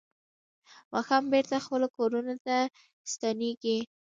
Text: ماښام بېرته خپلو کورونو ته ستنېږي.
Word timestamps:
ماښام 0.93 1.23
بېرته 1.33 1.63
خپلو 1.65 1.87
کورونو 1.97 2.35
ته 2.45 2.55
ستنېږي. 3.11 3.77